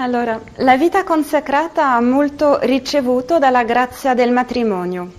[0.00, 5.10] Allora, la vita consacrata ha molto ricevuto dalla grazia del matrimonio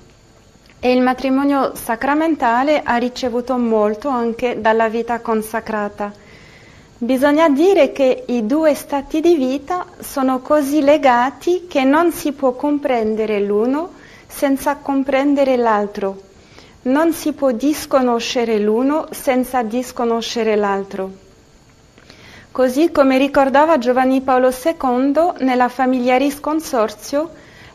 [0.79, 6.13] e il matrimonio sacramentale ha ricevuto molto anche dalla vita consacrata.
[6.97, 12.53] Bisogna dire che i due stati di vita sono così legati che non si può
[12.53, 13.91] comprendere l'uno
[14.27, 16.21] senza comprendere l'altro.
[16.83, 21.27] Non si può disconoscere l'uno senza disconoscere l'altro.
[22.51, 27.29] Così come ricordava Giovanni Paolo II nella Familiaris Consorzio,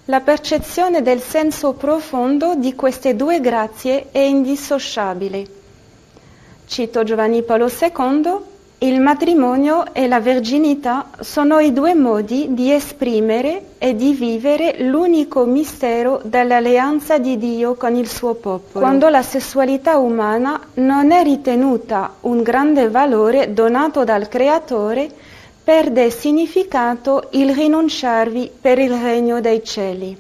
[0.07, 5.47] la percezione del senso profondo di queste due grazie è indissociabile.
[6.67, 13.63] Cito Giovanni Paolo II, il matrimonio e la verginità sono i due modi di esprimere
[13.79, 18.85] e di vivere l'unico mistero dell'alleanza di Dio con il suo popolo.
[18.85, 25.11] Quando la sessualità umana non è ritenuta un grande valore donato dal Creatore,
[25.63, 30.15] perde significato il rinunciarvi per il regno dei cieli.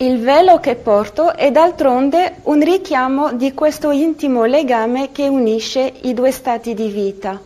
[0.00, 6.14] Il velo che porto è d'altronde un richiamo di questo intimo legame che unisce i
[6.14, 7.40] due stati di vita.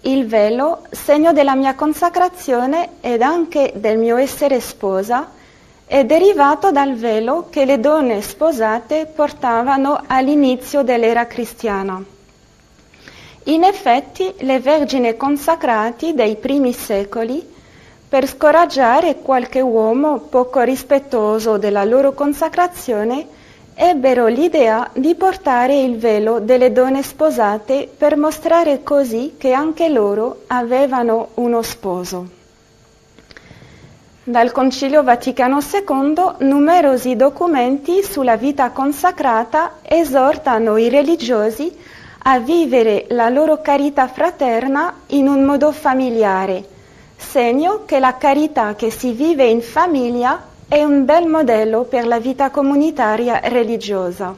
[0.00, 5.30] Il velo, segno della mia consacrazione ed anche del mio essere sposa,
[5.86, 12.02] è derivato dal velo che le donne sposate portavano all'inizio dell'era cristiana.
[13.44, 17.54] In effetti, le vergini consacrate dei primi secoli
[18.08, 23.26] per scoraggiare qualche uomo poco rispettoso della loro consacrazione,
[23.74, 30.42] ebbero l'idea di portare il velo delle donne sposate per mostrare così che anche loro
[30.46, 32.36] avevano uno sposo.
[34.24, 41.74] Dal Concilio Vaticano II numerosi documenti sulla vita consacrata esortano i religiosi
[42.24, 46.76] a vivere la loro carità fraterna in un modo familiare,
[47.18, 52.18] segno che la carità che si vive in famiglia è un bel modello per la
[52.20, 54.34] vita comunitaria religiosa.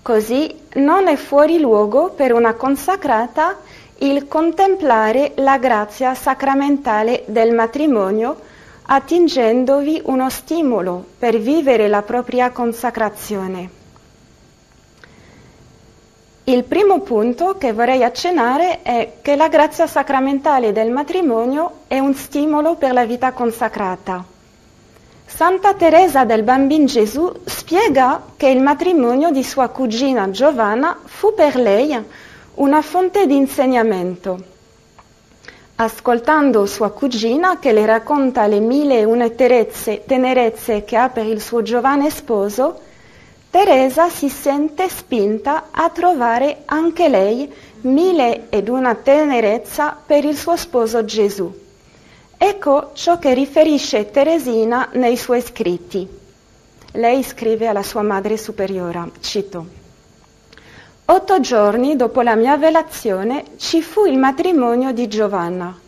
[0.00, 3.58] Così non è fuori luogo per una consacrata
[3.98, 8.36] il contemplare la grazia sacramentale del matrimonio
[8.84, 13.81] attingendovi uno stimolo per vivere la propria consacrazione.
[16.44, 22.14] Il primo punto che vorrei accennare è che la grazia sacramentale del matrimonio è un
[22.14, 24.24] stimolo per la vita consacrata.
[25.24, 31.54] Santa Teresa del Bambin Gesù spiega che il matrimonio di sua cugina Giovanna fu per
[31.54, 31.96] lei
[32.54, 34.42] una fonte di insegnamento.
[35.76, 41.40] Ascoltando sua cugina che le racconta le mille e una tenerezze che ha per il
[41.40, 42.80] suo giovane sposo,
[43.52, 47.52] Teresa si sente spinta a trovare anche lei
[47.82, 51.52] mille ed una tenerezza per il suo sposo Gesù.
[52.38, 56.08] Ecco ciò che riferisce Teresina nei suoi scritti.
[56.92, 59.66] Lei scrive alla sua madre superiora, cito,
[61.04, 65.78] Otto giorni dopo la mia velazione ci fu il matrimonio di Giovanna.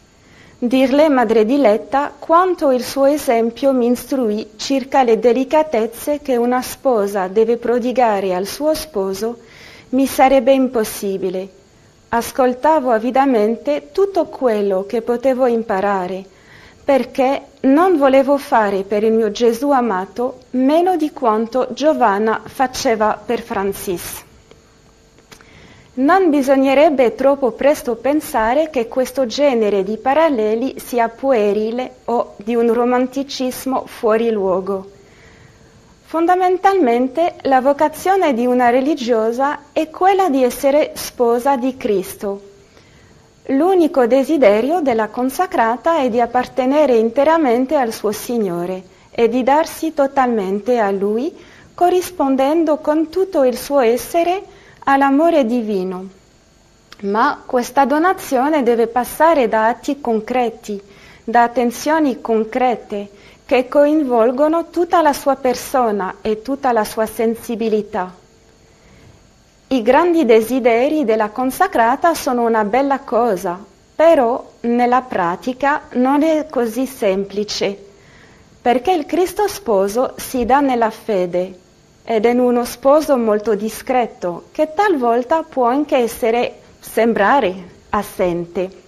[0.67, 7.29] Dirle, madre diletta, quanto il suo esempio mi istruì circa le delicatezze che una sposa
[7.29, 9.41] deve prodigare al suo sposo,
[9.91, 11.47] mi sarebbe impossibile.
[12.09, 16.25] Ascoltavo avidamente tutto quello che potevo imparare,
[16.83, 23.43] perché non volevo fare per il mio Gesù amato meno di quanto Giovanna faceva per
[23.43, 24.24] Francis.
[25.97, 32.73] Non bisognerebbe troppo presto pensare che questo genere di paralleli sia puerile o di un
[32.73, 34.91] romanticismo fuori luogo.
[36.03, 42.43] Fondamentalmente la vocazione di una religiosa è quella di essere sposa di Cristo.
[43.49, 50.77] L'unico desiderio della consacrata è di appartenere interamente al suo Signore e di darsi totalmente
[50.81, 51.33] a Lui,
[51.73, 54.54] corrispondendo con tutto il suo essere
[54.85, 56.09] all'amore divino.
[57.03, 60.81] Ma questa donazione deve passare da atti concreti,
[61.25, 63.11] da attenzioni concrete
[63.45, 68.15] che coinvolgono tutta la sua persona e tutta la sua sensibilità.
[69.69, 73.59] I grandi desideri della consacrata sono una bella cosa,
[73.95, 77.77] però nella pratica non è così semplice,
[78.63, 81.59] perché il Cristo sposo si dà nella fede,
[82.05, 87.55] ed è uno sposo molto discreto che talvolta può anche essere, sembrare
[87.91, 88.83] assente.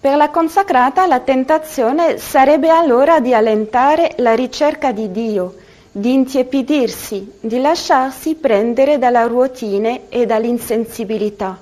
[0.00, 5.56] Per la consacrata la tentazione sarebbe allora di allentare la ricerca di Dio,
[5.90, 11.58] di intiepidirsi, di lasciarsi prendere dalla routine e dall'insensibilità.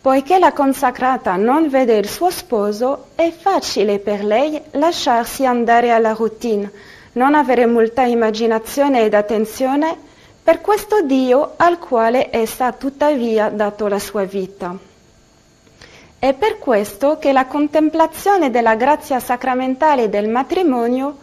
[0.00, 6.14] Poiché la consacrata non vede il suo sposo, è facile per lei lasciarsi andare alla
[6.14, 6.72] routine,
[7.20, 9.94] non avere molta immaginazione ed attenzione
[10.42, 14.74] per questo Dio al quale essa ha tuttavia dato la sua vita.
[16.18, 21.18] È per questo che la contemplazione della grazia sacramentale del matrimonio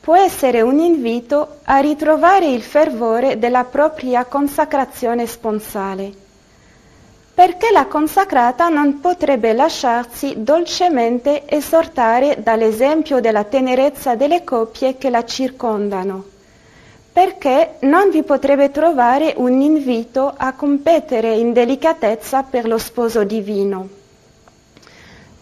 [0.00, 6.21] può essere un invito a ritrovare il fervore della propria consacrazione sponsale
[7.34, 15.24] perché la consacrata non potrebbe lasciarsi dolcemente esortare dall'esempio della tenerezza delle coppie che la
[15.24, 16.24] circondano,
[17.10, 23.88] perché non vi potrebbe trovare un invito a competere in delicatezza per lo sposo divino.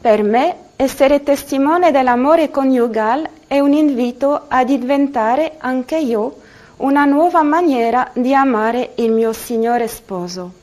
[0.00, 6.36] Per me essere testimone dell'amore coniugale è un invito a diventare anche io
[6.78, 10.59] una nuova maniera di amare il mio Signore sposo.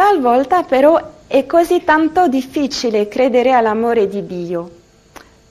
[0.00, 4.70] Talvolta però è così tanto difficile credere all'amore di Dio.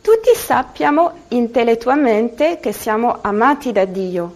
[0.01, 4.33] Tutti sappiamo intellettualmente che siamo amati da Dio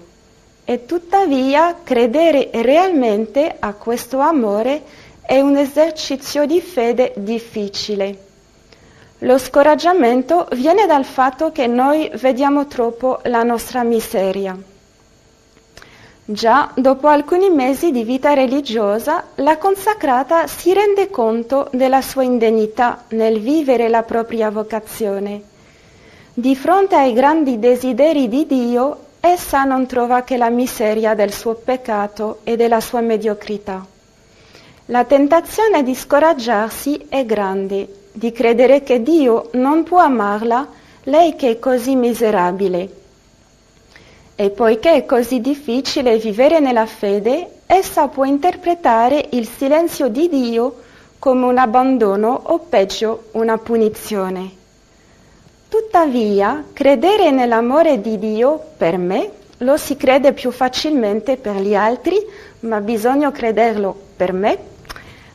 [0.65, 4.83] e tuttavia credere realmente a questo amore
[5.19, 8.17] è un esercizio di fede difficile.
[9.17, 14.55] Lo scoraggiamento viene dal fatto che noi vediamo troppo la nostra miseria.
[16.25, 23.03] Già dopo alcuni mesi di vita religiosa, la consacrata si rende conto della sua indegnità
[23.09, 25.41] nel vivere la propria vocazione.
[26.33, 31.55] Di fronte ai grandi desideri di Dio, essa non trova che la miseria del suo
[31.55, 33.85] peccato e della sua mediocrità.
[34.85, 40.67] La tentazione di scoraggiarsi è grande, di credere che Dio non può amarla,
[41.03, 43.01] lei che è così miserabile
[44.35, 50.81] e poiché è così difficile vivere nella fede, essa può interpretare il silenzio di Dio
[51.19, 54.51] come un abbandono o peggio una punizione.
[55.69, 62.17] Tuttavia, credere nell'amore di Dio per me lo si crede più facilmente per gli altri,
[62.61, 64.57] ma bisogna crederlo per me.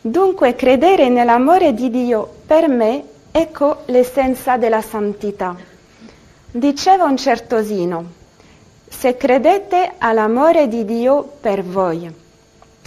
[0.01, 5.57] Dunque, credere nell'amore di Dio per me ecco l'essenza della santità.
[6.51, 8.05] Diceva un certosino,
[8.89, 12.11] se credete all'amore di Dio per voi.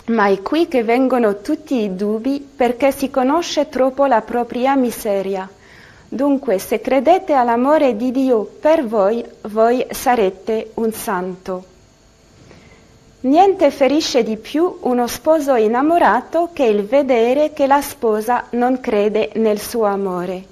[0.08, 5.48] Ma è qui che vengono tutti i dubbi perché si conosce troppo la propria miseria.
[6.08, 11.64] Dunque, se credete all'amore di Dio per voi, voi sarete un santo.
[13.22, 19.30] Niente ferisce di più uno sposo innamorato che il vedere che la sposa non crede
[19.36, 20.44] nel suo amore.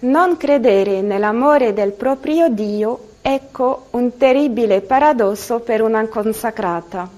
[0.00, 7.08] Non credere nell'amore del proprio Dio Ecco un terribile paradosso per una consacrata.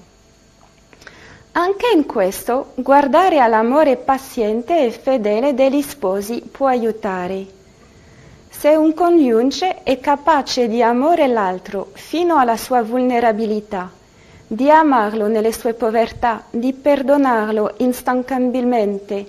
[1.53, 7.45] Anche in questo, guardare all'amore paziente e fedele degli sposi può aiutare.
[8.49, 13.89] Se un coniuge è capace di amare l'altro fino alla sua vulnerabilità,
[14.45, 19.25] di amarlo nelle sue povertà, di perdonarlo instancabilmente,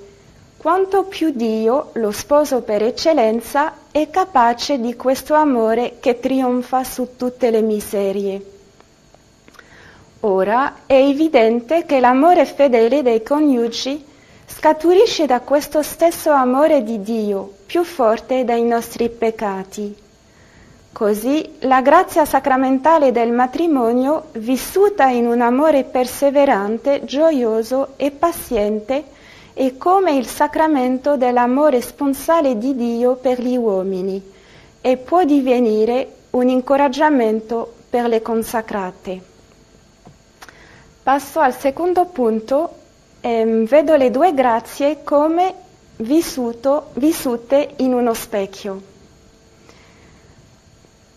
[0.64, 7.16] quanto più Dio, lo sposo per eccellenza, è capace di questo amore che trionfa su
[7.18, 8.42] tutte le miserie.
[10.20, 14.02] Ora è evidente che l'amore fedele dei coniugi
[14.46, 19.94] scaturisce da questo stesso amore di Dio, più forte dai nostri peccati.
[20.90, 29.12] Così la grazia sacramentale del matrimonio, vissuta in un amore perseverante, gioioso e paziente,
[29.54, 34.20] è come il sacramento dell'amore sponsale di Dio per gli uomini
[34.80, 39.22] e può divenire un incoraggiamento per le consacrate.
[41.04, 42.74] Passo al secondo punto,
[43.20, 45.54] ehm, vedo le due grazie come
[45.98, 48.82] vissuto, vissute in uno specchio.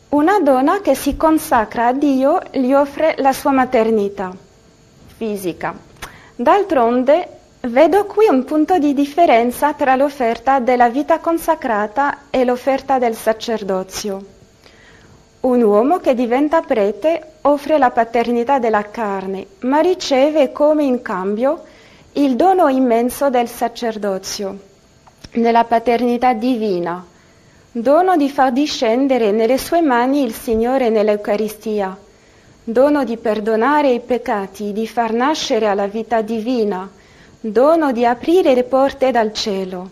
[0.09, 4.31] Una donna che si consacra a Dio gli offre la sua maternità
[5.17, 5.75] fisica.
[6.35, 13.15] D'altronde Vedo qui un punto di differenza tra l'offerta della vita consacrata e l'offerta del
[13.15, 14.23] sacerdozio.
[15.41, 21.63] Un uomo che diventa prete offre la paternità della carne, ma riceve come in cambio
[22.13, 24.59] il dono immenso del sacerdozio,
[25.33, 27.03] della paternità divina,
[27.71, 31.97] dono di far discendere nelle sue mani il Signore nell'Eucaristia,
[32.63, 36.89] dono di perdonare i peccati, di far nascere alla vita divina,
[37.39, 39.89] dono di aprire le porte dal cielo.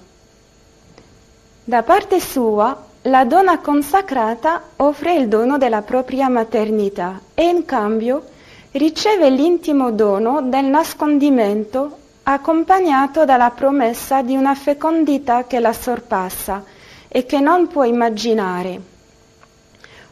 [1.63, 8.23] Da parte sua, la donna consacrata offre il dono della propria maternità e in cambio
[8.71, 16.63] riceve l'intimo dono del nascondimento accompagnato dalla promessa di una fecondità che la sorpassa
[17.07, 18.81] e che non può immaginare.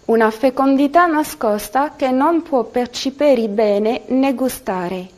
[0.05, 5.12] Una fecondità nascosta che non può percepire bene né gustare.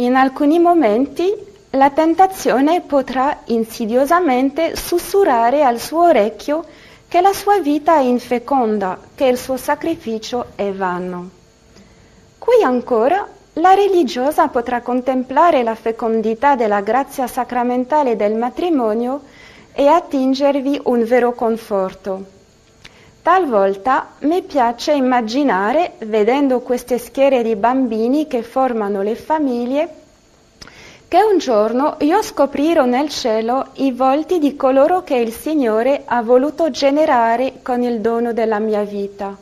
[0.00, 1.30] In alcuni momenti
[1.72, 6.64] la tentazione potrà insidiosamente sussurrare al suo orecchio
[7.06, 11.28] che la sua vita è infeconda, che il suo sacrificio è vano.
[12.38, 19.20] Qui ancora la religiosa potrà contemplare la fecondità della grazia sacramentale del matrimonio
[19.74, 22.39] e attingervi un vero conforto.
[23.22, 29.88] Talvolta mi piace immaginare, vedendo queste schiere di bambini che formano le famiglie,
[31.06, 36.22] che un giorno io scoprirò nel cielo i volti di coloro che il Signore ha
[36.22, 39.36] voluto generare con il dono della mia vita.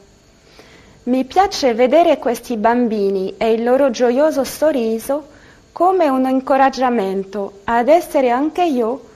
[1.04, 5.28] Mi piace vedere questi bambini e il loro gioioso sorriso
[5.70, 9.07] come un incoraggiamento ad essere anche io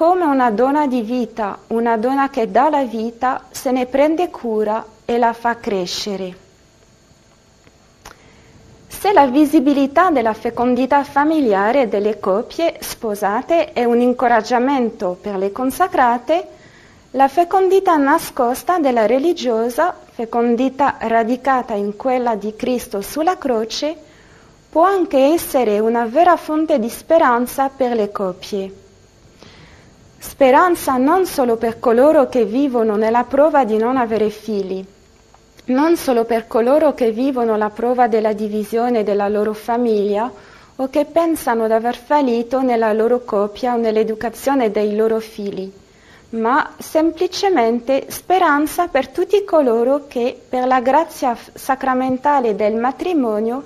[0.00, 4.82] come una donna di vita, una donna che dà la vita, se ne prende cura
[5.04, 6.34] e la fa crescere.
[8.88, 16.46] Se la visibilità della fecondità familiare delle coppie sposate è un incoraggiamento per le consacrate,
[17.10, 23.94] la fecondità nascosta della religiosa, fecondità radicata in quella di Cristo sulla croce,
[24.70, 28.88] può anche essere una vera fonte di speranza per le coppie.
[30.22, 34.84] Speranza non solo per coloro che vivono nella prova di non avere figli,
[35.66, 40.30] non solo per coloro che vivono la prova della divisione della loro famiglia
[40.76, 45.72] o che pensano di aver fallito nella loro coppia o nell'educazione dei loro figli
[46.30, 53.64] ma semplicemente speranza per tutti coloro che per la grazia sacramentale del matrimonio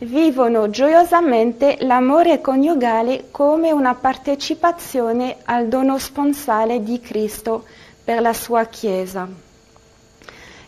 [0.00, 7.64] vivono gioiosamente l'amore coniugale come una partecipazione al dono sponsale di Cristo
[8.04, 9.28] per la sua Chiesa.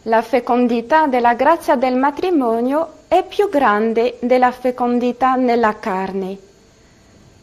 [0.05, 6.51] La fecondità della grazia del matrimonio è più grande della fecondità nella carne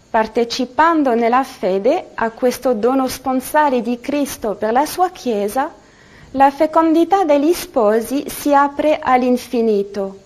[0.10, 5.72] Partecipando nella fede a questo dono sponsale di Cristo per la sua Chiesa,
[6.32, 10.18] la fecondità degli sposi si apre all'infinito,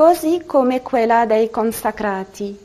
[0.00, 2.58] così come quella dei consacrati.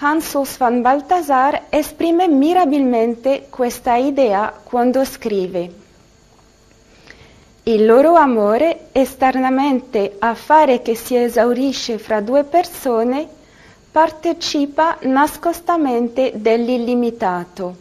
[0.00, 5.70] Hans van Balthasar esprime mirabilmente questa idea quando scrive
[7.62, 13.26] Il loro amore, esternamente affare che si esaurisce fra due persone,
[13.90, 17.76] partecipa nascostamente dell'illimitato,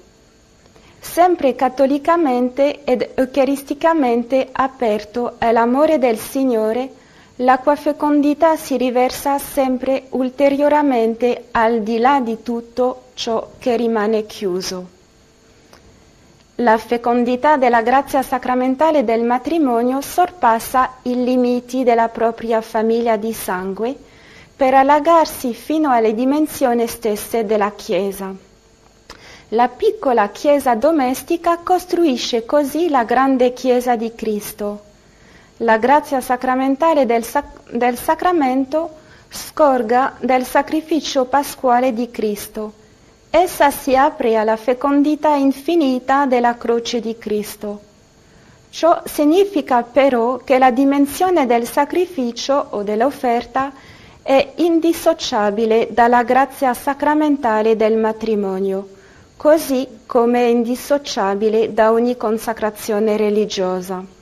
[0.97, 7.05] sempre cattolicamente ed eucaristicamente aperto all'amore del Signore,
[7.37, 14.25] la cui fecondità si riversa sempre ulteriormente al di là di tutto ciò che rimane
[14.25, 14.95] chiuso.
[16.55, 23.95] La fecondità della grazia sacramentale del matrimonio sorpassa i limiti della propria famiglia di sangue,
[24.55, 28.33] per allagarsi fino alle dimensioni stesse della Chiesa.
[29.49, 34.81] La piccola Chiesa domestica costruisce così la grande Chiesa di Cristo.
[35.61, 38.91] La grazia sacramentale del, sac- del sacramento
[39.27, 42.73] scorga del sacrificio pasquale di Cristo.
[43.31, 47.81] Essa si apre alla fecondità infinita della croce di Cristo.
[48.69, 53.71] Ciò significa però che la dimensione del sacrificio o dell'offerta
[54.21, 58.87] è indissociabile dalla grazia sacramentale del matrimonio,
[59.35, 64.15] così come è indissociabile da ogni consacrazione religiosa.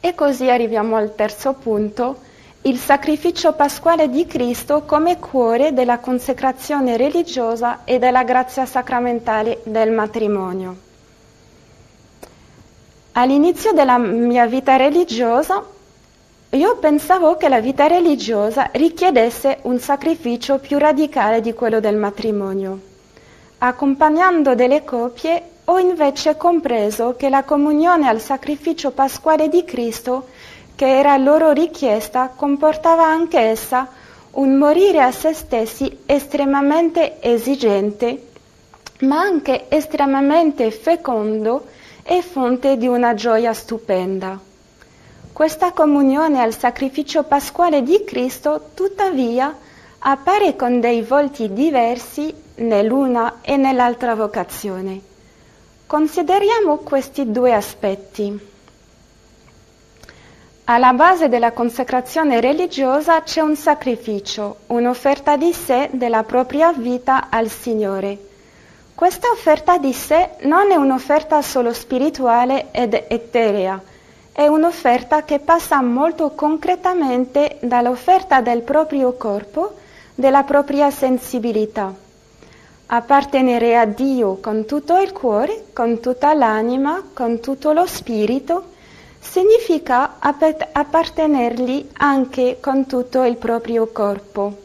[0.00, 2.26] E così arriviamo al terzo punto,
[2.62, 9.90] il sacrificio pasquale di Cristo come cuore della consacrazione religiosa e della grazia sacramentale del
[9.90, 10.76] matrimonio.
[13.12, 15.64] All'inizio della mia vita religiosa
[16.50, 22.80] io pensavo che la vita religiosa richiedesse un sacrificio più radicale di quello del matrimonio.
[23.58, 30.28] Accompagnando delle coppie ho invece compreso che la comunione al sacrificio pasquale di Cristo,
[30.74, 33.86] che era loro richiesta, comportava anche essa
[34.32, 38.28] un morire a se stessi estremamente esigente,
[39.00, 41.66] ma anche estremamente fecondo
[42.02, 44.40] e fonte di una gioia stupenda.
[45.34, 49.54] Questa comunione al sacrificio pasquale di Cristo, tuttavia,
[49.98, 55.16] appare con dei volti diversi nell'una e nell'altra vocazione.
[55.88, 58.38] Consideriamo questi due aspetti.
[60.64, 67.48] Alla base della consacrazione religiosa c'è un sacrificio, un'offerta di sé della propria vita al
[67.48, 68.18] Signore.
[68.94, 73.82] Questa offerta di sé non è un'offerta solo spirituale ed eterea,
[74.30, 79.76] è un'offerta che passa molto concretamente dall'offerta del proprio corpo,
[80.14, 82.06] della propria sensibilità.
[82.90, 88.64] Appartenere a Dio con tutto il cuore, con tutta l'anima, con tutto lo spirito,
[89.20, 94.56] significa appartenergli anche con tutto il proprio corpo.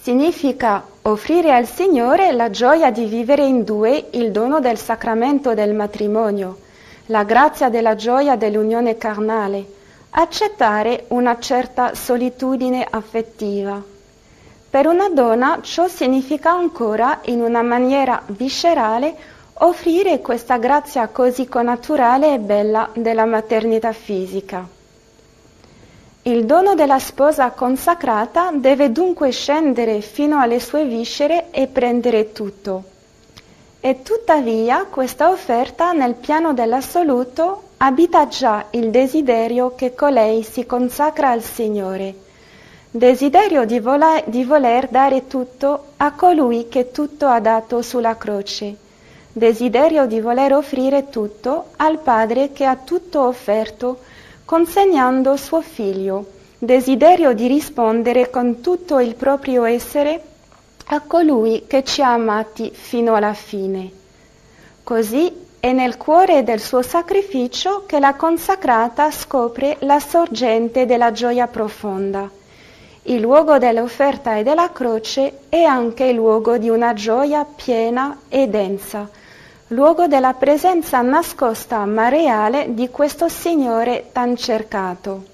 [0.00, 5.74] Significa offrire al Signore la gioia di vivere in due il dono del sacramento del
[5.74, 6.58] matrimonio,
[7.06, 9.64] la grazia della gioia dell'unione carnale,
[10.10, 13.80] accettare una certa solitudine affettiva.
[14.70, 19.14] Per una donna ciò significa ancora, in una maniera viscerale,
[19.60, 24.66] offrire questa grazia così connaturale e bella della maternità fisica.
[26.22, 32.84] Il dono della sposa consacrata deve dunque scendere fino alle sue viscere e prendere tutto.
[33.80, 41.30] E tuttavia questa offerta nel piano dell'assoluto abita già il desiderio che colei si consacra
[41.30, 42.14] al Signore,
[42.90, 48.86] desiderio di, vola- di voler dare tutto a colui che tutto ha dato sulla croce
[49.38, 54.00] desiderio di voler offrire tutto al Padre che ha tutto offerto,
[54.44, 56.26] consegnando suo figlio,
[56.58, 60.22] desiderio di rispondere con tutto il proprio essere
[60.86, 63.90] a colui che ci ha amati fino alla fine.
[64.82, 71.46] Così è nel cuore del suo sacrificio che la consacrata scopre la sorgente della gioia
[71.46, 72.37] profonda.
[73.08, 78.48] Il luogo dell'offerta e della croce è anche il luogo di una gioia piena e
[78.48, 79.08] densa,
[79.68, 85.24] luogo della presenza nascosta ma reale di questo Signore tan cercato.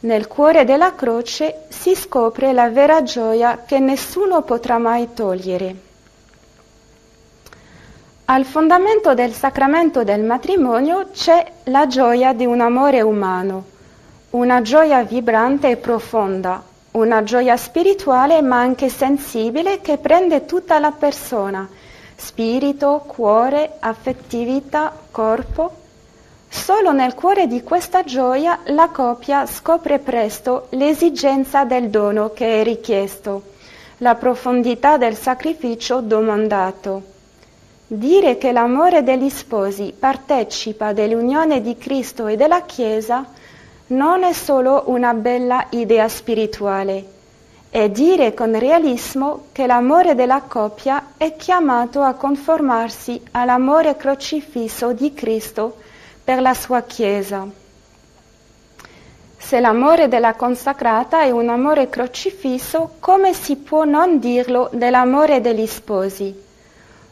[0.00, 5.74] Nel cuore della croce si scopre la vera gioia che nessuno potrà mai togliere.
[8.26, 13.76] Al fondamento del sacramento del matrimonio c'è la gioia di un amore umano,
[14.30, 16.62] una gioia vibrante e profonda,
[16.92, 21.68] una gioia spirituale ma anche sensibile che prende tutta la persona
[22.18, 25.72] spirito, cuore, affettività, corpo.
[26.48, 32.64] Solo nel cuore di questa gioia la coppia scopre presto l'esigenza del dono che è
[32.64, 33.42] richiesto,
[33.98, 37.02] la profondità del sacrificio domandato.
[37.86, 43.24] Dire che l'amore degli sposi partecipa dell'unione di Cristo e della Chiesa
[43.88, 47.16] non è solo una bella idea spirituale,
[47.70, 55.12] e dire con realismo che l'amore della coppia è chiamato a conformarsi all'amore crocifisso di
[55.12, 55.76] Cristo
[56.24, 57.46] per la sua Chiesa.
[59.36, 65.66] Se l'amore della consacrata è un amore crocifisso, come si può non dirlo dell'amore degli
[65.66, 66.34] sposi?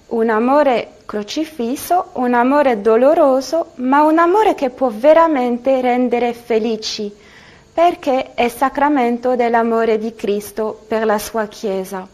[0.09, 7.15] Un amore crocifisso, un amore doloroso, ma un amore che può veramente rendere felici,
[7.73, 12.07] perché è sacramento dell'amore di Cristo per la sua Chiesa.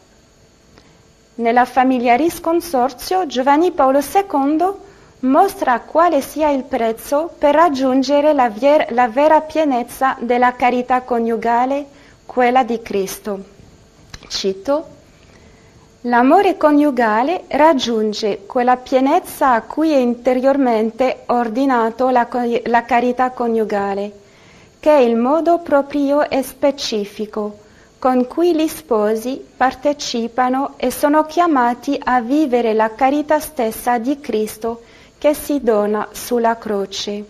[1.34, 4.72] Nella Familiaris Consorzio Giovanni Paolo II
[5.20, 11.86] mostra quale sia il prezzo per raggiungere la, vier- la vera pienezza della carità coniugale,
[12.26, 13.42] quella di Cristo.
[14.28, 14.91] Cito,
[16.06, 22.26] L'amore coniugale raggiunge quella pienezza a cui è interiormente ordinato la,
[22.64, 24.10] la carità coniugale
[24.80, 27.56] che è il modo proprio e specifico
[28.00, 34.82] con cui gli sposi partecipano e sono chiamati a vivere la carità stessa di Cristo
[35.18, 37.24] che si dona sulla croce.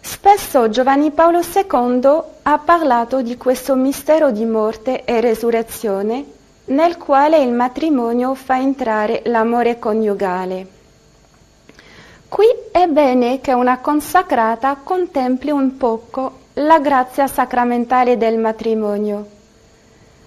[0.00, 6.34] Spesso Giovanni Paolo II ha parlato di questo mistero di morte e resurrezione
[6.66, 10.66] nel quale il matrimonio fa entrare l'amore coniugale.
[12.28, 19.26] Qui è bene che una consacrata contempli un poco la grazia sacramentale del matrimonio.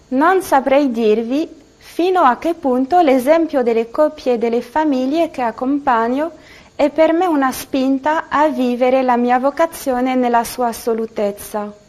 [0.09, 1.47] Non saprei dirvi
[1.77, 6.31] fino a che punto l'esempio delle coppie e delle famiglie che accompagno
[6.75, 11.88] è per me una spinta a vivere la mia vocazione nella sua assolutezza.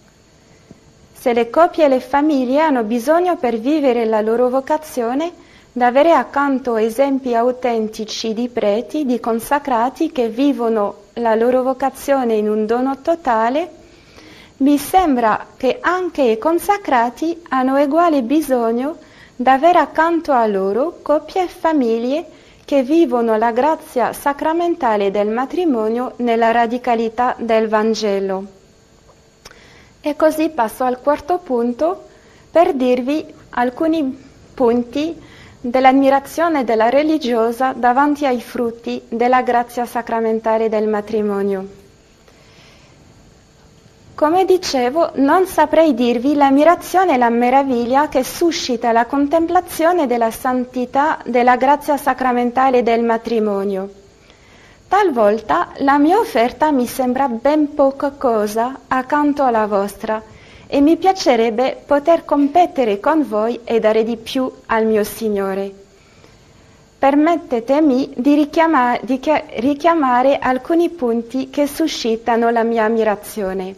[1.20, 5.30] Se le coppie e le famiglie hanno bisogno per vivere la loro vocazione,
[5.70, 12.64] d'avere accanto esempi autentici di preti, di consacrati che vivono la loro vocazione in un
[12.64, 13.70] dono totale,
[14.60, 18.96] mi sembra che anche i consacrati hanno uguale bisogno
[19.36, 22.24] d'avere accanto a loro coppie e famiglie
[22.64, 28.58] che vivono la grazia sacramentale del matrimonio nella radicalità del Vangelo.
[30.00, 32.04] E così passo al quarto punto
[32.50, 35.14] per dirvi alcuni punti
[35.60, 41.78] dell'ammirazione della religiosa davanti ai frutti della grazia sacramentale del matrimonio.
[44.14, 51.18] Come dicevo, non saprei dirvi l'ammirazione e la meraviglia che suscita la contemplazione della santità
[51.24, 53.99] della grazia sacramentale del matrimonio.
[54.90, 60.20] Talvolta la mia offerta mi sembra ben poca cosa accanto alla vostra
[60.66, 65.72] e mi piacerebbe poter competere con voi e dare di più al mio Signore.
[66.98, 69.20] Permettetemi di, richiama, di
[69.58, 73.74] richiamare alcuni punti che suscitano la mia ammirazione.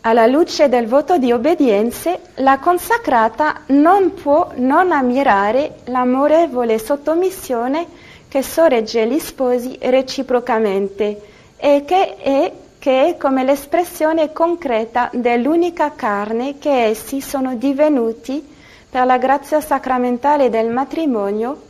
[0.00, 8.42] Alla luce del voto di obbedienze, la consacrata non può non ammirare l'amorevole sottomissione che
[8.42, 11.22] sorregge gli sposi reciprocamente
[11.56, 18.46] e che è, che è come l'espressione concreta dell'unica carne che essi sono divenuti
[18.90, 21.62] per la grazia sacramentale del matrimonio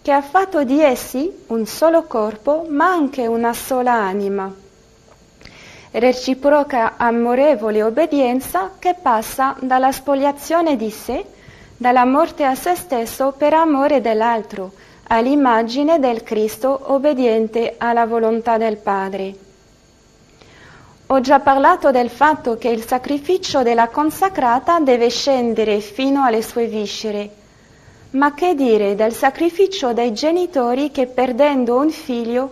[0.00, 4.50] che ha fatto di essi un solo corpo ma anche una sola anima.
[5.90, 11.22] Reciproca amorevole obbedienza che passa dalla spoliazione di sé,
[11.76, 14.72] dalla morte a se stesso per amore dell'altro,
[15.08, 19.34] all'immagine del Cristo obbediente alla volontà del Padre.
[21.08, 26.66] Ho già parlato del fatto che il sacrificio della consacrata deve scendere fino alle sue
[26.66, 27.30] viscere,
[28.10, 32.50] ma che dire del sacrificio dei genitori che perdendo un figlio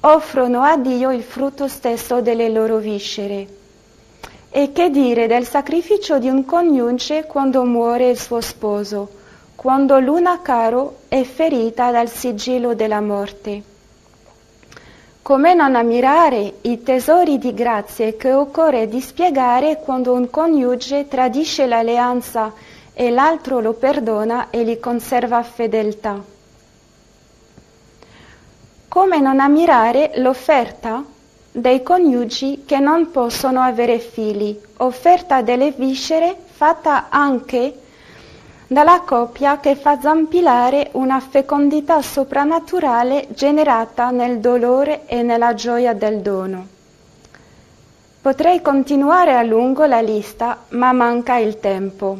[0.00, 3.46] offrono a Dio il frutto stesso delle loro viscere.
[4.50, 9.08] E che dire del sacrificio di un coniuge quando muore il suo sposo,
[9.64, 13.62] quando l'una caro è ferita dal sigillo della morte?
[15.22, 22.52] Come non ammirare i tesori di grazie che occorre dispiegare quando un coniuge tradisce l'alleanza
[22.92, 26.22] e l'altro lo perdona e gli conserva fedeltà?
[28.86, 31.02] Come non ammirare l'offerta
[31.50, 37.78] dei coniugi che non possono avere figli, offerta delle viscere fatta anche
[38.66, 46.20] dalla coppia che fa zampillare una fecondità soprannaturale generata nel dolore e nella gioia del
[46.20, 46.66] dono.
[48.20, 52.16] Potrei continuare a lungo la lista, ma manca il tempo.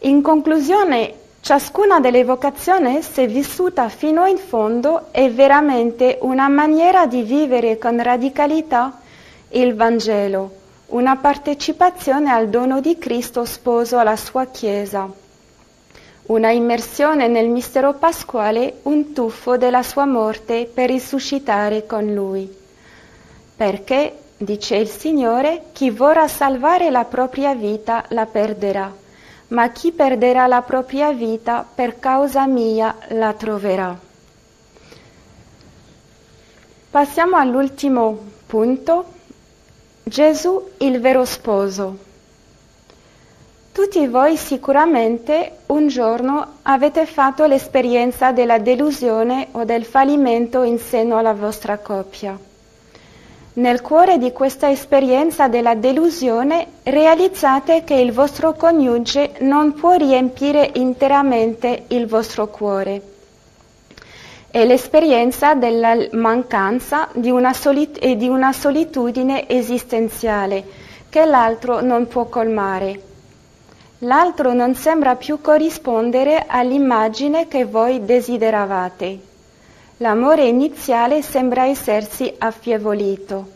[0.00, 7.22] In conclusione, Ciascuna delle vocazioni, se vissuta fino in fondo, è veramente una maniera di
[7.22, 9.00] vivere con radicalità
[9.48, 10.59] il Vangelo,
[10.90, 15.10] una partecipazione al dono di Cristo sposo alla sua Chiesa,
[16.26, 22.48] una immersione nel mistero pasquale, un tuffo della sua morte per risuscitare con Lui.
[23.56, 29.00] Perché, dice il Signore, chi vorrà salvare la propria vita la perderà
[29.50, 33.98] ma chi perderà la propria vita per causa mia la troverà.
[36.90, 39.18] Passiamo all'ultimo punto.
[40.10, 41.96] Gesù il vero sposo.
[43.70, 51.16] Tutti voi sicuramente un giorno avete fatto l'esperienza della delusione o del fallimento in seno
[51.16, 52.36] alla vostra coppia.
[53.52, 60.72] Nel cuore di questa esperienza della delusione realizzate che il vostro coniuge non può riempire
[60.74, 63.09] interamente il vostro cuore.
[64.52, 67.52] È l'esperienza della mancanza di una,
[68.00, 70.64] e di una solitudine esistenziale
[71.08, 73.00] che l'altro non può colmare.
[74.00, 79.20] L'altro non sembra più corrispondere all'immagine che voi desideravate.
[79.98, 83.50] L'amore iniziale sembra essersi affievolito.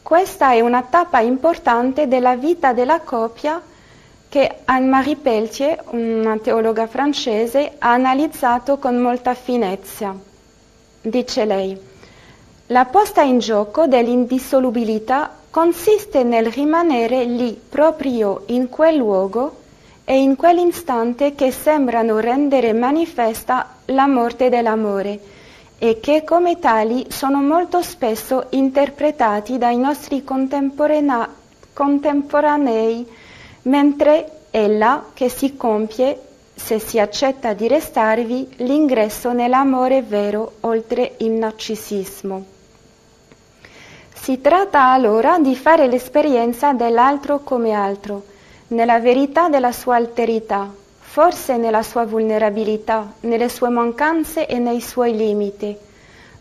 [0.00, 3.60] Questa è una tappa importante della vita della coppia
[4.28, 10.14] che Anne-Marie Pelletier, una teologa francese, ha analizzato con molta finezza.
[11.00, 11.76] Dice lei,
[12.66, 19.56] la posta in gioco dell'indissolubilità consiste nel rimanere lì proprio in quel luogo
[20.04, 25.18] e in quell'istante che sembrano rendere manifesta la morte dell'amore
[25.78, 33.06] e che come tali sono molto spesso interpretati dai nostri contemporanei,
[33.62, 36.20] mentre è là che si compie,
[36.54, 42.44] se si accetta di restarvi, l'ingresso nell'amore vero oltre il narcisismo.
[44.12, 48.24] Si tratta allora di fare l'esperienza dell'altro come altro,
[48.68, 55.16] nella verità della sua alterità, forse nella sua vulnerabilità, nelle sue mancanze e nei suoi
[55.16, 55.74] limiti,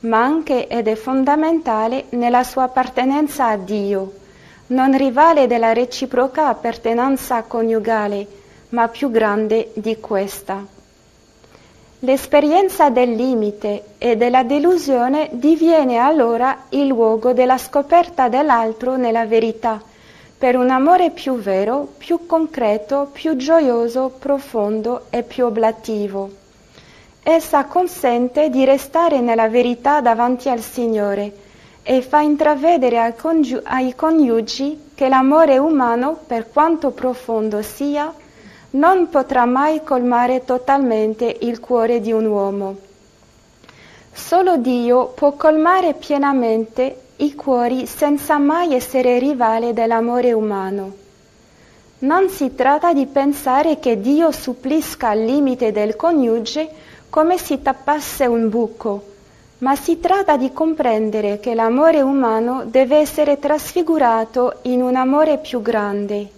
[0.01, 4.11] ma anche ed è fondamentale nella sua appartenenza a Dio,
[4.67, 8.27] non rivale della reciproca appartenenza coniugale,
[8.69, 10.65] ma più grande di questa.
[11.99, 19.81] L'esperienza del limite e della delusione diviene allora il luogo della scoperta dell'altro nella verità,
[20.37, 26.29] per un amore più vero, più concreto, più gioioso, profondo e più oblativo.
[27.23, 31.45] Essa consente di restare nella verità davanti al Signore
[31.89, 38.13] e fa intravedere ai, congi- ai coniugi che l'amore umano, per quanto profondo sia,
[38.71, 42.75] non potrà mai colmare totalmente il cuore di un uomo.
[44.11, 50.93] Solo Dio può colmare pienamente i cuori senza mai essere rivale dell'amore umano.
[51.99, 56.69] Non si tratta di pensare che Dio supplisca al limite del coniuge
[57.09, 59.15] come si tappasse un buco,
[59.59, 65.61] ma si tratta di comprendere che l'amore umano deve essere trasfigurato in un amore più
[65.61, 66.29] grande.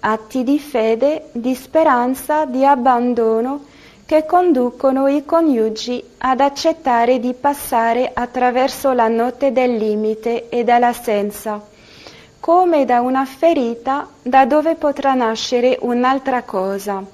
[0.00, 3.64] Atti di fede, di speranza, di abbandono,
[4.06, 11.60] che conducono i coniugi ad accettare di passare attraverso la notte del limite e dell'assenza,
[12.40, 17.04] come da una ferita da dove potrà nascere un'altra cosa.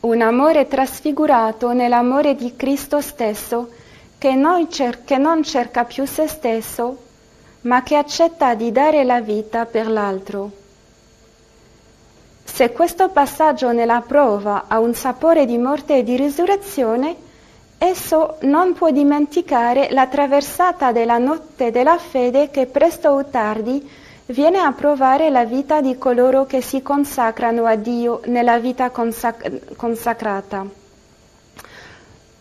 [0.00, 3.70] Un amore trasfigurato nell'amore di Cristo stesso,
[4.18, 6.96] che non, che non cerca più se stesso,
[7.62, 10.50] ma che accetta di dare la vita per l'altro.
[12.44, 17.14] Se questo passaggio nella prova ha un sapore di morte e di risurrezione,
[17.78, 23.88] esso non può dimenticare la traversata della notte della fede che presto o tardi
[24.26, 29.76] viene a provare la vita di coloro che si consacrano a Dio nella vita consac-
[29.76, 30.77] consacrata.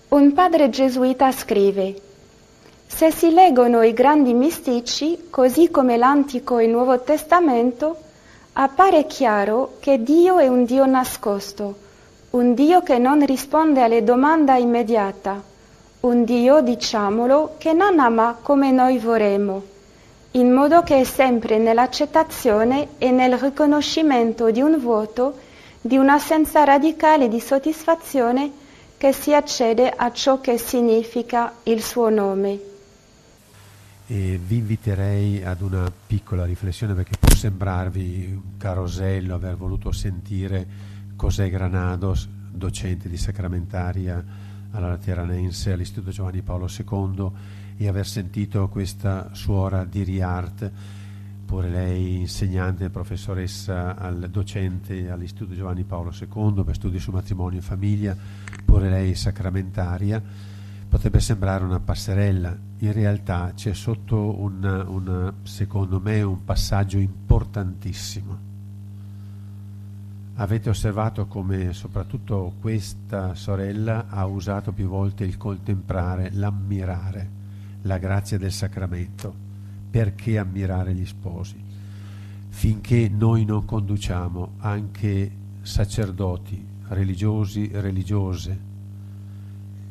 [0.09, 1.93] Un padre gesuita scrive,
[2.87, 7.97] se si leggono i grandi mistici, così come l'Antico e il Nuovo Testamento,
[8.53, 11.75] appare chiaro che Dio è un Dio nascosto,
[12.29, 15.41] un Dio che non risponde alle domande immediate,
[15.99, 19.61] un Dio, diciamolo, che non ama come noi vorremmo,
[20.31, 25.37] in modo che è sempre nell'accettazione e nel riconoscimento di un vuoto,
[25.81, 28.65] di un'assenza radicale di soddisfazione
[28.97, 32.59] che si accede a ciò che significa il suo nome.
[34.07, 40.65] E vi inviterei ad una piccola riflessione perché può sembrarvi un carosello aver voluto sentire
[41.15, 44.23] José Granados, docente di sacramentaria
[44.71, 47.31] alla Lateranense all'Istituto Giovanni Paolo II
[47.77, 50.71] e aver sentito questa suora di Riart,
[51.47, 57.61] pure lei insegnante, professoressa, al docente all'Istituto Giovanni Paolo II per studi su matrimonio e
[57.61, 58.15] famiglia,
[58.65, 60.21] pure lei sacramentaria
[60.89, 68.37] potrebbe sembrare una passerella, in realtà c'è sotto una, secondo me un passaggio importantissimo.
[70.35, 77.29] Avete osservato come soprattutto questa sorella ha usato più volte il contemplare, l'ammirare,
[77.83, 79.46] la grazia del sacramento.
[79.97, 81.55] Perché ammirare gli sposi?
[82.49, 85.31] Finché noi non conduciamo anche
[85.63, 88.59] sacerdoti, religiosi, religiose,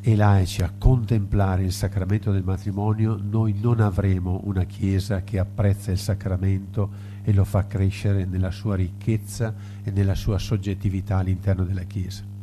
[0.00, 5.90] e laici a contemplare il sacramento del matrimonio, noi non avremo una Chiesa che apprezza
[5.90, 6.88] il sacramento
[7.24, 12.35] e lo fa crescere nella sua ricchezza e nella sua soggettività all'interno della Chiesa.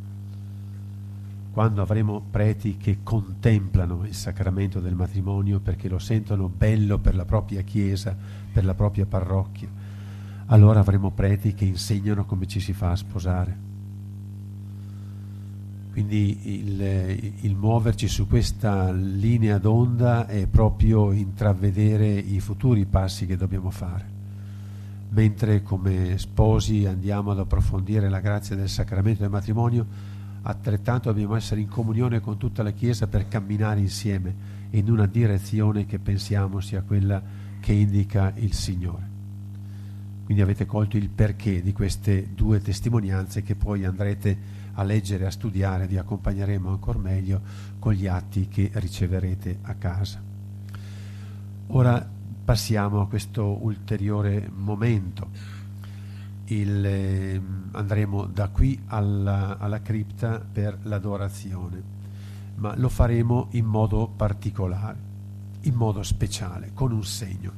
[1.54, 7.26] Quando avremo preti che contemplano il sacramento del matrimonio perché lo sentono bello per la
[7.26, 8.18] propria Chiesa,
[8.52, 9.70] per la propria parrocchia,
[10.48, 13.72] allora avremo preti che insegnano come ci si fa a sposare
[15.94, 16.82] quindi il,
[17.42, 24.10] il, muoverci su questa linea d'onda è proprio intravedere i futuri passi che dobbiamo fare.
[25.10, 29.86] Mentre come sposi andiamo ad approfondire la grazia del sacramento del matrimonio,
[30.44, 35.86] altrettanto dobbiamo essere in comunione con tutta la Chiesa per camminare insieme in una direzione
[35.86, 37.22] che pensiamo sia quella
[37.60, 39.12] che indica il Signore.
[40.26, 45.32] Quindi avete colto il perché di queste due testimonianze che poi andrete a leggere, a
[45.32, 47.42] studiare, vi accompagneremo ancora meglio
[47.80, 50.22] con gli atti che riceverete a casa.
[51.68, 52.10] Ora
[52.44, 55.30] passiamo a questo ulteriore momento.
[56.46, 61.82] Il, eh, andremo da qui alla, alla cripta per l'adorazione,
[62.56, 64.98] ma lo faremo in modo particolare,
[65.62, 67.52] in modo speciale, con un segno.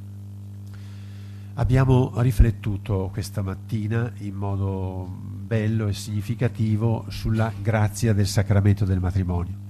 [1.55, 5.07] Abbiamo riflettuto questa mattina in modo
[5.45, 9.63] bello e significativo sulla grazia del sacramento del matrimonio.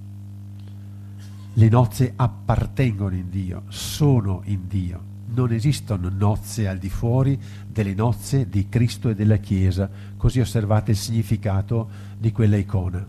[1.53, 5.14] Le nozze appartengono in Dio, sono in Dio.
[5.27, 10.91] Non esistono nozze al di fuori delle nozze di Cristo e della Chiesa, così osservate
[10.91, 13.05] il significato di quella icona.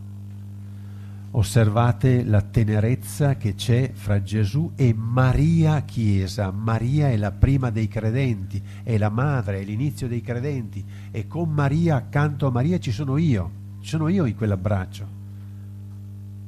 [1.32, 6.50] Osservate la tenerezza che c'è fra Gesù e Maria Chiesa.
[6.50, 11.50] Maria è la prima dei credenti, è la madre, è l'inizio dei credenti e con
[11.50, 13.50] Maria, accanto a Maria ci sono io,
[13.80, 15.06] ci sono io in quell'abbraccio.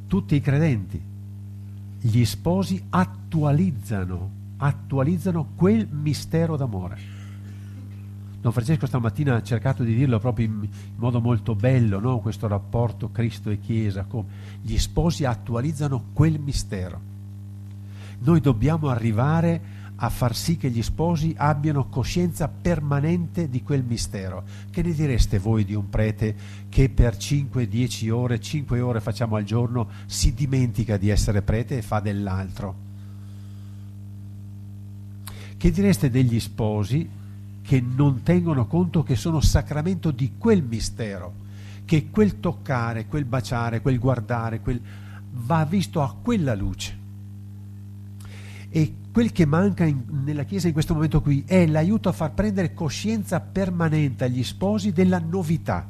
[0.06, 1.00] Tutti i credenti.
[2.00, 7.16] Gli sposi attualizzano, attualizzano quel mistero d'amore.
[8.40, 12.20] Don Francesco stamattina ha cercato di dirlo proprio in, modo molto bello, no?
[12.20, 14.28] questo rapporto Cristo e Chiesa, come
[14.62, 17.00] gli sposi attualizzano quel mistero.
[18.20, 24.44] Noi dobbiamo arrivare a far sì che gli sposi abbiano coscienza permanente di quel mistero.
[24.70, 26.36] Che ne direste voi di un prete
[26.68, 31.82] che per 5-10 ore, 5 ore facciamo al giorno, si dimentica di essere prete e
[31.82, 32.87] fa dell'altro?
[35.58, 37.08] Che direste degli sposi
[37.62, 41.34] che non tengono conto che sono sacramento di quel mistero,
[41.84, 44.80] che quel toccare, quel baciare, quel guardare, quel...
[45.32, 46.96] va visto a quella luce.
[48.70, 52.32] E quel che manca in, nella Chiesa in questo momento qui è l'aiuto a far
[52.34, 55.86] prendere coscienza permanente agli sposi della novità.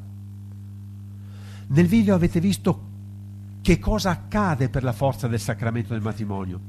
[1.67, 2.87] Nel video avete visto
[3.61, 6.59] che cosa accade per la forza del sacramento del matrimonio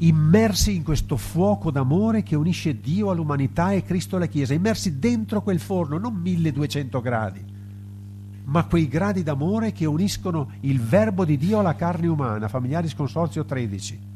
[0.00, 5.42] immersi in questo fuoco d'amore che unisce Dio all'umanità e Cristo alla Chiesa, immersi dentro
[5.42, 7.44] quel forno, non 1200 gradi,
[8.44, 13.44] ma quei gradi d'amore che uniscono il verbo di Dio alla carne umana, familiari sconsorzio
[13.44, 14.12] 13.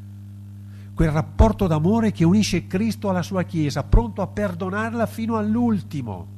[0.94, 6.36] Quel rapporto d'amore che unisce Cristo alla sua Chiesa, pronto a perdonarla fino all'ultimo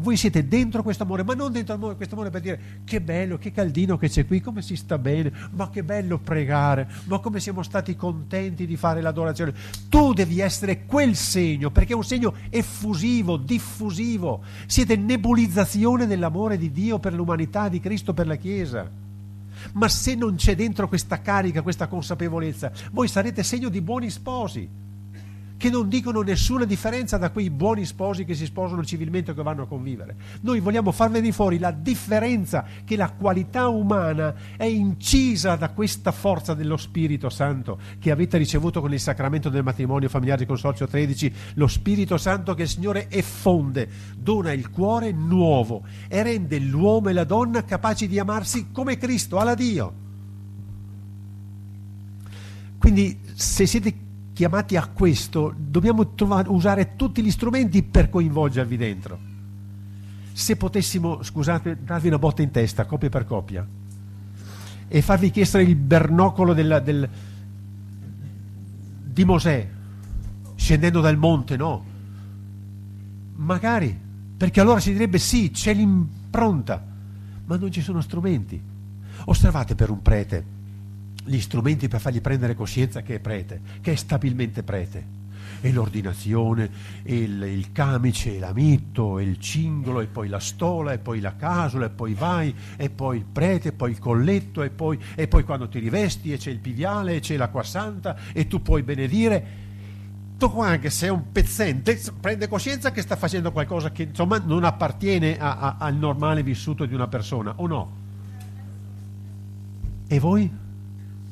[0.00, 3.50] voi siete dentro questo amore, ma non dentro questo amore per dire che bello, che
[3.50, 7.62] caldino che c'è qui, come si sta bene, ma che bello pregare, ma come siamo
[7.62, 9.54] stati contenti di fare l'adorazione.
[9.88, 14.42] Tu devi essere quel segno, perché è un segno effusivo, diffusivo.
[14.66, 18.88] Siete nebulizzazione dell'amore di Dio per l'umanità, di Cristo per la Chiesa.
[19.72, 24.86] Ma se non c'è dentro questa carica, questa consapevolezza, voi sarete segno di buoni sposi
[25.58, 29.42] che non dicono nessuna differenza da quei buoni sposi che si sposano civilmente o che
[29.42, 30.16] vanno a convivere.
[30.42, 36.12] Noi vogliamo far venire fuori la differenza che la qualità umana è incisa da questa
[36.12, 41.32] forza dello Spirito Santo che avete ricevuto con il sacramento del matrimonio familiare consorzio 13,
[41.54, 47.12] lo Spirito Santo che il Signore effonde, dona il cuore nuovo e rende l'uomo e
[47.12, 50.06] la donna capaci di amarsi come Cristo, alla Dio.
[52.78, 54.06] Quindi se siete
[54.38, 59.18] chiamati a questo, dobbiamo trovare, usare tutti gli strumenti per coinvolgervi dentro.
[60.32, 63.66] Se potessimo, scusate, darvi una botta in testa, coppia per coppia,
[64.86, 67.08] e farvi chiedere il bernocolo della, del,
[69.02, 69.68] di Mosè,
[70.54, 71.84] scendendo dal monte, no?
[73.34, 73.98] Magari,
[74.36, 76.86] perché allora si direbbe sì, c'è l'impronta,
[77.44, 78.62] ma non ci sono strumenti.
[79.24, 80.57] Osservate per un prete
[81.28, 85.16] gli strumenti per fargli prendere coscienza che è prete, che è stabilmente prete.
[85.60, 86.70] E l'ordinazione,
[87.04, 91.86] il, il camice, e l'amitto, il cingolo, e poi la stola, e poi la casola,
[91.86, 95.42] e poi vai, e poi il prete, e poi il colletto, e poi, e poi
[95.42, 99.66] quando ti rivesti, e c'è il piviale, e c'è l'acqua santa, e tu puoi benedire.
[100.38, 104.62] Tu anche se è un pezzente, prende coscienza che sta facendo qualcosa che insomma non
[104.62, 107.92] appartiene a, a, al normale vissuto di una persona, o no?
[110.06, 110.66] E voi?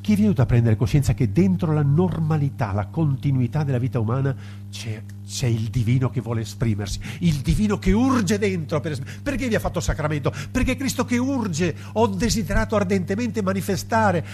[0.07, 4.33] Chi è venuto a prendere coscienza che dentro la normalità, la continuità della vita umana
[4.71, 8.79] c'è, c'è il divino che vuole esprimersi, il divino che urge dentro.
[8.79, 10.33] Per, perché vi ha fatto sacramento?
[10.53, 14.25] Perché Cristo che urge, ho desiderato ardentemente manifestare,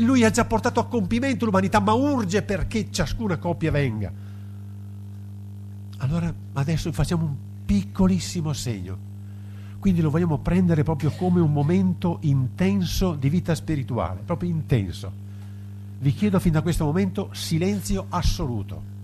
[0.00, 4.12] lui ha già portato a compimento l'umanità, ma urge perché ciascuna coppia venga.
[5.98, 7.34] Allora adesso facciamo un
[7.66, 9.09] piccolissimo segno
[9.80, 15.10] quindi lo vogliamo prendere proprio come un momento intenso di vita spirituale, proprio intenso.
[15.98, 18.98] Vi chiedo fin da questo momento silenzio assoluto.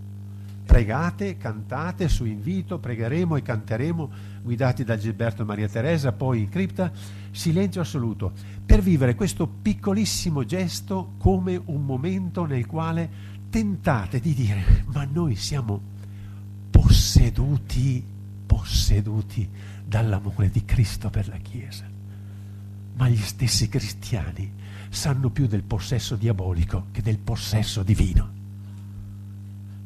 [0.67, 4.11] Pregate, cantate su invito, pregheremo e canteremo,
[4.43, 6.93] guidati da Gilberto e Maria Teresa, poi in cripta,
[7.31, 8.33] silenzio assoluto,
[8.65, 13.09] per vivere questo piccolissimo gesto come un momento nel quale
[13.49, 15.81] tentate di dire, ma noi siamo
[16.71, 18.05] posseduti,
[18.45, 19.49] posseduti
[19.97, 21.85] dall'amore di Cristo per la Chiesa.
[22.97, 24.53] Ma gli stessi cristiani
[24.91, 28.35] sanno più del possesso diabolico che del possesso divino.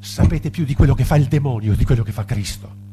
[0.01, 2.89] Sapete più di quello che fa il demonio di quello che fa Cristo.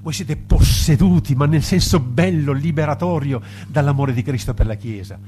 [0.00, 5.18] voi siete posseduti, ma nel senso bello, liberatorio dall'amore di Cristo per la Chiesa.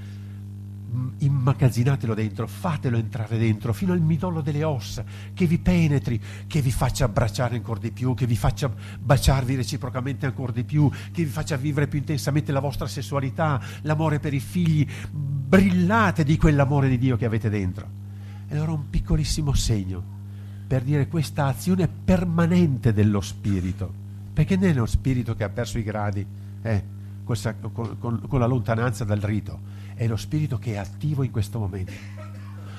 [1.23, 6.61] Mm, immagazzinatelo dentro, fatelo entrare dentro fino al midollo delle ossa, che vi penetri, che
[6.61, 11.25] vi faccia abbracciare ancora di più, che vi faccia baciarvi reciprocamente ancora di più, che
[11.25, 14.87] vi faccia vivere più intensamente la vostra sessualità, l'amore per i figli.
[15.11, 18.01] Brillate di quell'amore di Dio che avete dentro.
[18.49, 20.21] E allora un piccolissimo segno
[20.67, 24.03] per dire questa azione permanente dello Spirito
[24.33, 26.27] perché non è lo spirito che ha perso i gradi
[26.63, 26.85] eh,
[27.25, 27.37] con,
[27.99, 29.61] con, con la lontananza dal rito,
[30.03, 31.93] è lo spirito che è attivo in questo momento.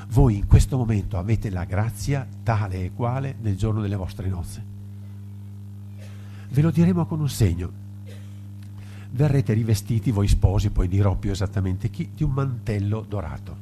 [0.10, 4.64] Voi in questo momento avete la grazia tale e quale nel giorno delle vostre nozze.
[6.50, 7.82] Ve lo diremo con un segno.
[9.12, 13.58] Verrete rivestiti, voi sposi, poi dirò più esattamente chi, di un mantello dorato.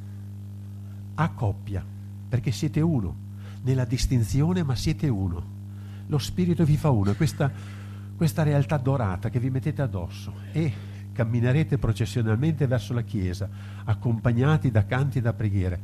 [1.15, 1.83] A coppia,
[2.29, 3.15] perché siete uno,
[3.63, 5.59] nella distinzione, ma siete uno.
[6.07, 7.13] Lo Spirito vi fa uno.
[7.13, 7.79] Questa
[8.21, 10.71] questa realtà dorata che vi mettete addosso e
[11.13, 13.49] camminerete processionalmente verso la Chiesa,
[13.83, 15.79] accompagnati da canti e da preghiere,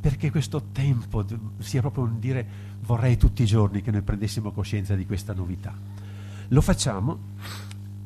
[0.00, 1.24] perché questo tempo
[1.58, 2.46] sia proprio un dire
[2.82, 5.74] vorrei tutti i giorni che noi prendessimo coscienza di questa novità.
[6.48, 7.18] Lo facciamo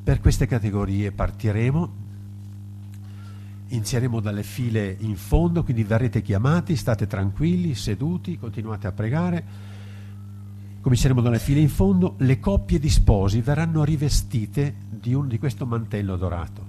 [0.03, 2.03] per queste categorie, partiremo,
[3.69, 9.73] inizieremo dalle file in fondo, quindi verrete chiamati, state tranquilli, seduti, continuate a pregare
[10.85, 15.64] cominceremo dalle file in fondo, le coppie di sposi verranno rivestite di, un, di questo
[15.64, 16.62] mantello dorato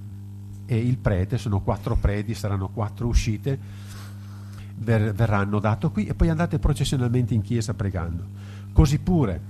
[0.66, 3.60] e il prete, sono quattro preti, saranno quattro uscite,
[4.78, 8.24] ver, verranno dato qui e poi andate processionalmente in chiesa pregando.
[8.72, 9.42] Così pure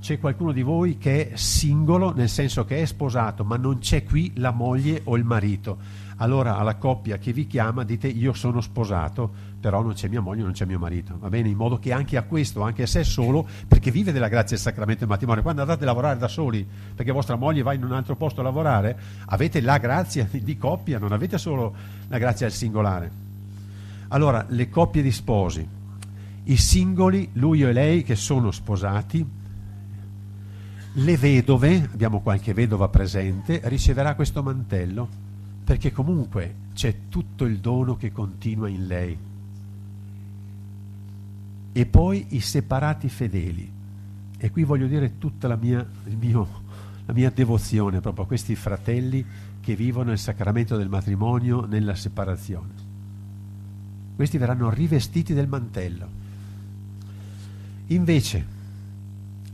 [0.00, 4.02] c'è qualcuno di voi che è singolo, nel senso che è sposato, ma non c'è
[4.02, 5.76] qui la moglie o il marito.
[6.18, 10.42] Allora alla coppia che vi chiama dite io sono sposato, però non c'è mia moglie,
[10.42, 11.48] non c'è mio marito, va bene?
[11.48, 14.64] In modo che anche a questo, anche a sé solo, perché vive della grazia del
[14.64, 17.92] sacramento del matrimonio, quando andate a lavorare da soli, perché vostra moglie va in un
[17.92, 21.74] altro posto a lavorare, avete la grazia di coppia, non avete solo
[22.08, 23.10] la grazia del singolare.
[24.08, 25.68] Allora, le coppie di sposi,
[26.44, 29.26] i singoli, lui e lei che sono sposati,
[30.98, 35.24] le vedove, abbiamo qualche vedova presente, riceverà questo mantello,
[35.66, 39.18] perché comunque c'è tutto il dono che continua in lei
[41.72, 43.72] e poi i separati fedeli.
[44.38, 46.48] E qui voglio dire tutta la mia, mio,
[47.04, 49.26] la mia devozione proprio a questi fratelli
[49.60, 52.72] che vivono il sacramento del matrimonio nella separazione.
[54.14, 56.08] Questi verranno rivestiti del mantello.
[57.88, 58.46] Invece,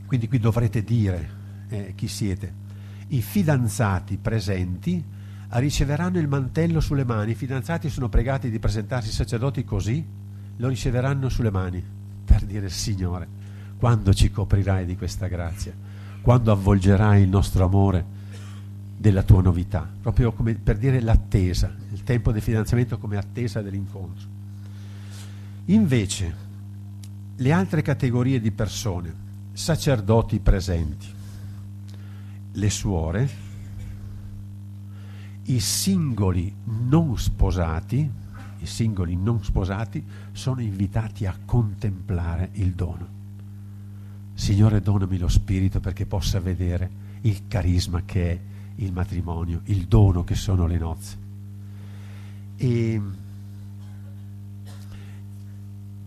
[0.05, 1.29] quindi qui dovrete dire
[1.69, 2.53] eh, chi siete,
[3.07, 5.12] i fidanzati presenti
[5.59, 10.03] riceveranno il mantello sulle mani, i fidanzati sono pregati di presentarsi ai sacerdoti così,
[10.57, 11.83] lo riceveranno sulle mani
[12.25, 13.27] per dire Signore,
[13.77, 15.73] quando ci coprirai di questa grazia,
[16.21, 18.21] quando avvolgerai il nostro amore
[18.97, 24.27] della tua novità, proprio come per dire l'attesa, il tempo del fidanzamento come attesa dell'incontro.
[25.65, 26.35] Invece,
[27.35, 29.13] le altre categorie di persone,
[29.51, 31.07] sacerdoti presenti,
[32.53, 33.29] le suore,
[35.45, 38.09] i singoli non sposati,
[38.59, 43.21] i singoli non sposati sono invitati a contemplare il dono.
[44.33, 48.39] Signore, donami lo spirito perché possa vedere il carisma che è
[48.75, 51.17] il matrimonio, il dono che sono le nozze.
[52.55, 53.01] E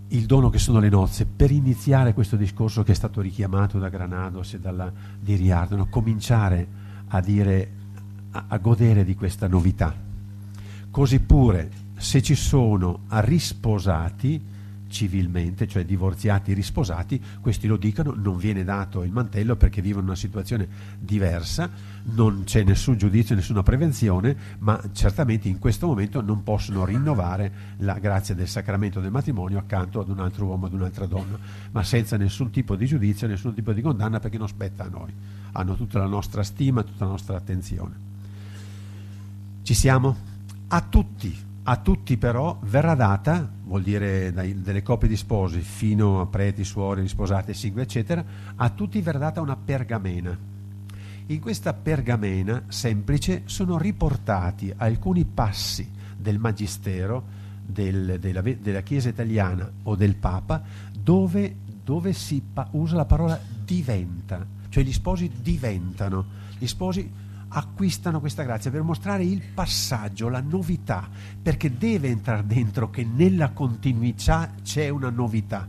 [0.08, 3.88] il dono che sono le nozze, per iniziare questo discorso che è stato richiamato da
[3.88, 6.66] Granados e dalla, di Riardano, cominciare
[7.08, 7.70] a dire,
[8.46, 9.94] a, godere di questa novità.
[10.90, 14.54] Così pure se ci sono risposati
[14.88, 20.14] civilmente, cioè divorziati risposati, questi lo dicono, non viene dato il mantello perché vivono una
[20.14, 20.66] situazione
[20.98, 21.68] diversa,
[22.14, 27.98] non c'è nessun giudizio, nessuna prevenzione, ma certamente in questo momento non possono rinnovare la
[27.98, 31.38] grazia del sacramento del matrimonio accanto ad un altro uomo, ad un'altra donna,
[31.72, 35.12] ma senza nessun tipo di giudizio, nessun tipo di condanna perché non spetta a noi.
[35.52, 38.05] Hanno tutta la nostra stima, tutta la nostra attenzione.
[39.66, 40.16] Ci siamo?
[40.68, 46.20] A tutti a tutti però verrà data, vuol dire dai, delle coppie di sposi fino
[46.20, 50.38] a preti, suori, sposate, singoli, eccetera, a tutti verrà data una pergamena.
[51.26, 57.24] In questa pergamena semplice sono riportati alcuni passi del Magistero,
[57.66, 60.62] del, della, della, Chiesa italiana o del Papa,
[60.96, 62.40] dove, dove si
[62.70, 66.24] usa la parola diventa, cioè gli sposi diventano,
[66.56, 67.10] gli sposi
[67.58, 71.08] acquistano questa grazia per mostrare il passaggio, la novità,
[71.40, 75.66] perché deve entrare dentro che nella continuità c'è una novità.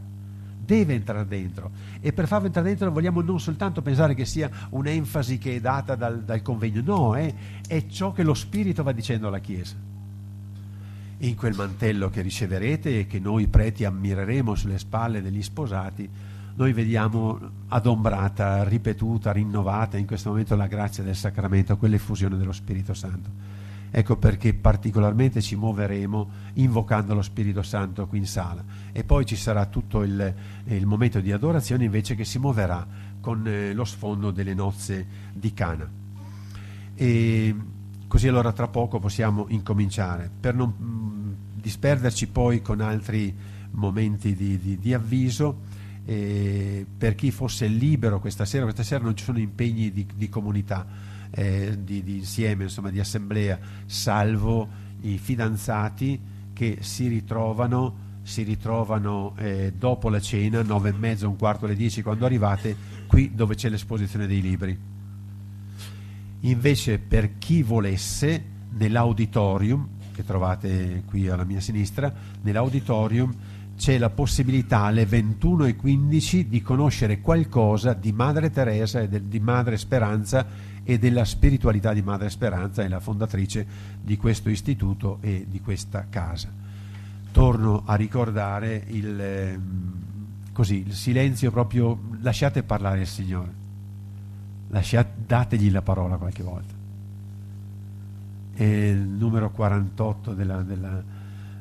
[0.68, 1.72] deve entrare dentro
[2.02, 5.96] e per farlo entrare dentro vogliamo non soltanto pensare che sia un'enfasi che è data
[5.96, 7.34] dal, dal convegno, no, è,
[7.66, 9.76] è ciò che lo Spirito va dicendo alla Chiesa.
[11.20, 16.10] In quel mantello che riceverete e che noi preti ammireremo sulle spalle degli sposati,
[16.58, 22.96] noi vediamo adombrata, ripetuta, rinnovata in questo momento la grazia del sacramento, quell'effusione dello Spirito
[22.96, 23.30] Santo.
[23.92, 29.36] Ecco perché particolarmente ci muoveremo invocando lo Spirito Santo qui in sala e poi ci
[29.36, 30.34] sarà tutto il,
[30.66, 32.86] il momento di adorazione invece che si muoverà
[33.22, 35.90] con eh, lo sfondo delle nozze di Cana.
[36.96, 37.56] E
[38.08, 43.34] così allora tra poco possiamo incominciare per non mm, disperderci poi con altri
[43.72, 45.77] momenti di, di, di avviso.
[46.10, 50.30] Eh, per chi fosse libero questa sera, questa sera non ci sono impegni di, di
[50.30, 50.88] comunità,
[51.32, 54.70] eh, di, di, insieme, insomma, di assemblea, salvo
[55.02, 56.18] i fidanzati
[56.54, 61.76] che si ritrovano, si ritrovano eh, dopo la cena, nove e mezza, un quarto alle
[61.76, 62.74] dieci, quando arrivate,
[63.06, 64.80] qui dove c'è l'esposizione dei libri.
[66.40, 73.36] Invece per chi volesse, nell'auditorium, che trovate qui alla mia sinistra, nell'auditorium
[73.78, 80.46] c'è la possibilità alle 21.15 di conoscere qualcosa di Madre Teresa e di Madre Speranza
[80.84, 83.66] e della spiritualità di Madre Speranza, è la fondatrice
[84.02, 86.52] di questo istituto e di questa casa.
[87.32, 89.94] Torno a ricordare il, ehm,
[90.54, 93.54] così, il silenzio proprio, lasciate parlare il Signore,
[94.70, 96.74] lasciate, dategli la parola qualche volta.
[98.54, 101.04] È il numero 48 della, della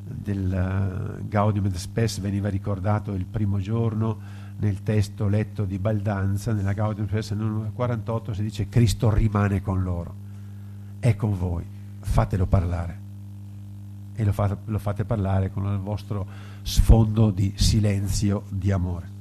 [0.07, 6.73] del Gaudium et Spes veniva ricordato il primo giorno nel testo letto di Baldanza, nella
[6.73, 10.15] Gaudium et Spes numero 48 si dice Cristo rimane con loro,
[11.01, 11.65] è con voi,
[12.01, 13.05] fatelo parlare
[14.15, 16.27] e lo fate, lo fate parlare con il vostro
[16.63, 19.16] sfondo di silenzio, di amore.